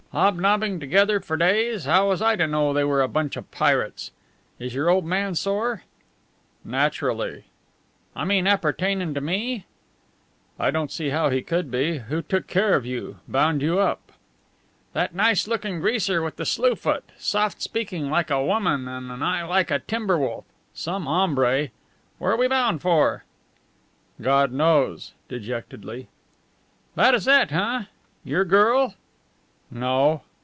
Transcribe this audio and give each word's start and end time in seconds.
Hobnobbing 0.11 0.81
together 0.81 1.21
for 1.21 1.37
days, 1.37 1.85
how 1.85 2.09
was 2.09 2.21
I 2.21 2.35
to 2.35 2.45
know 2.45 2.73
they 2.73 2.83
were 2.83 3.01
a 3.01 3.07
bunch 3.07 3.37
of 3.37 3.49
pirates? 3.49 4.11
Is 4.59 4.73
your 4.73 4.89
old 4.89 5.05
man 5.05 5.35
sore?" 5.35 5.83
"Naturally." 6.65 7.45
"I 8.13 8.25
mean 8.25 8.45
appertainin' 8.45 9.13
to 9.13 9.21
me?" 9.21 9.67
"I 10.59 10.69
don't 10.69 10.91
see 10.91 11.11
how 11.11 11.29
he 11.29 11.41
could 11.41 11.71
be. 11.71 11.99
Who 11.99 12.21
took 12.21 12.47
care 12.47 12.75
of 12.75 12.85
you 12.85 13.19
bound 13.25 13.61
you 13.61 13.79
up?" 13.79 14.11
"That 14.91 15.15
nice 15.15 15.47
lookin' 15.47 15.79
greaser 15.79 16.21
with 16.21 16.35
the 16.35 16.45
slue 16.45 16.75
foot. 16.75 17.05
Soft 17.17 17.61
speakin' 17.61 18.09
like 18.09 18.29
a 18.29 18.43
woman 18.43 18.89
and 18.89 19.09
an 19.09 19.23
eye 19.23 19.45
like 19.45 19.71
a 19.71 19.79
timber 19.79 20.17
wolf. 20.19 20.43
Some 20.73 21.05
hombre! 21.05 21.69
Where 22.17 22.35
we 22.35 22.49
bound 22.49 22.81
for?" 22.81 23.23
"God 24.21 24.51
knows!" 24.51 25.13
dejectedly. 25.29 26.09
"Bad 26.97 27.15
as 27.15 27.23
that, 27.23 27.51
huh? 27.51 27.83
Your 28.25 28.43
girl?" 28.43 28.95
"No." 29.73 30.23